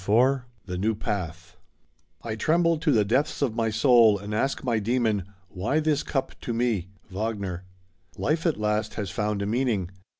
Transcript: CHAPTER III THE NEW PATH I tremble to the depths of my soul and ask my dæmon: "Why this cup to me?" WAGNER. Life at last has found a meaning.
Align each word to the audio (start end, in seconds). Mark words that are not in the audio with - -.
CHAPTER 0.03 0.31
III 0.31 0.41
THE 0.65 0.77
NEW 0.79 0.95
PATH 0.95 1.57
I 2.23 2.35
tremble 2.35 2.79
to 2.79 2.91
the 2.91 3.05
depths 3.05 3.43
of 3.43 3.53
my 3.53 3.69
soul 3.69 4.17
and 4.17 4.33
ask 4.33 4.63
my 4.63 4.79
dæmon: 4.79 5.25
"Why 5.47 5.79
this 5.79 6.01
cup 6.01 6.31
to 6.39 6.53
me?" 6.53 6.87
WAGNER. 7.11 7.65
Life 8.17 8.47
at 8.47 8.59
last 8.59 8.95
has 8.95 9.11
found 9.11 9.43
a 9.43 9.45
meaning. 9.45 9.91